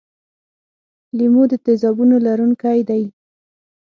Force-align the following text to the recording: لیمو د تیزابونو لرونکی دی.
لیمو 1.17 1.43
د 1.51 1.53
تیزابونو 1.65 2.15
لرونکی 2.27 2.79
دی. 2.89 3.03